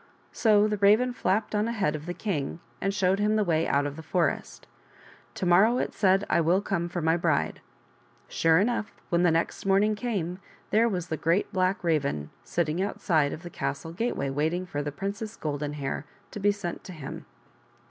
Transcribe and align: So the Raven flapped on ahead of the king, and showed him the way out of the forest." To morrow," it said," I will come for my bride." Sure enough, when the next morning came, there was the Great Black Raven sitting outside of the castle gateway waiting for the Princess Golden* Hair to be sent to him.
So 0.31 0.67
the 0.67 0.77
Raven 0.77 1.13
flapped 1.13 1.53
on 1.53 1.67
ahead 1.67 1.95
of 1.95 2.07
the 2.07 2.15
king, 2.15 2.59
and 2.81 2.91
showed 2.91 3.19
him 3.19 3.35
the 3.35 3.43
way 3.43 3.67
out 3.67 3.85
of 3.85 3.97
the 3.97 4.01
forest." 4.01 4.65
To 5.35 5.45
morrow," 5.45 5.77
it 5.77 5.93
said," 5.93 6.25
I 6.27 6.41
will 6.41 6.59
come 6.59 6.89
for 6.89 7.03
my 7.03 7.15
bride." 7.17 7.61
Sure 8.27 8.57
enough, 8.59 8.99
when 9.09 9.21
the 9.21 9.29
next 9.29 9.63
morning 9.63 9.93
came, 9.93 10.39
there 10.71 10.89
was 10.89 11.09
the 11.09 11.17
Great 11.17 11.53
Black 11.53 11.83
Raven 11.83 12.31
sitting 12.43 12.81
outside 12.81 13.31
of 13.31 13.43
the 13.43 13.51
castle 13.51 13.91
gateway 13.93 14.31
waiting 14.31 14.65
for 14.65 14.81
the 14.81 14.91
Princess 14.91 15.35
Golden* 15.37 15.73
Hair 15.73 16.05
to 16.31 16.39
be 16.39 16.51
sent 16.51 16.83
to 16.85 16.93
him. 16.93 17.27